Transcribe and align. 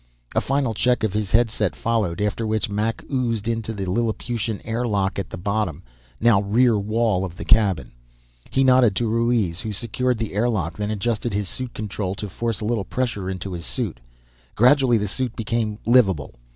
A 0.33 0.41
final 0.41 0.73
check 0.73 1.03
of 1.03 1.13
his 1.13 1.29
headset 1.29 1.75
followed, 1.75 2.21
after 2.21 2.47
which 2.47 2.71
Mac 2.71 3.03
oozed 3.11 3.47
into 3.47 3.71
the 3.71 3.85
Lilliputian 3.85 4.59
air 4.65 4.87
lock 4.87 5.19
at 5.19 5.29
the 5.29 5.37
bottom, 5.37 5.83
now 6.19 6.41
rear, 6.41 6.75
wall 6.79 7.23
of 7.23 7.37
the 7.37 7.45
cabin. 7.45 7.91
He 8.49 8.63
nodded 8.63 8.95
to 8.95 9.05
Ruiz, 9.07 9.59
who 9.59 9.71
secured 9.71 10.17
the 10.17 10.33
air 10.33 10.49
lock, 10.49 10.75
then 10.75 10.89
adjusted 10.89 11.35
his 11.35 11.47
suit 11.49 11.75
control 11.75 12.15
to 12.15 12.29
force 12.29 12.61
a 12.61 12.65
little 12.65 12.83
pressure 12.83 13.29
into 13.29 13.53
his 13.53 13.63
suit. 13.67 13.99
Gradually 14.55 14.97
the 14.97 15.07
suit 15.07 15.35
became 15.35 15.77
livable. 15.85 16.33